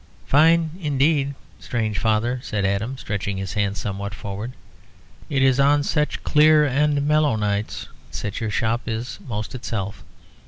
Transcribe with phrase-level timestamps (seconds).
[0.25, 4.53] "Fine indeed, strange Father," said Adam, stretching his hands somewhat forward.
[5.29, 7.87] "It is on such clear and mellow nights
[8.23, 10.03] that your shop is most itself.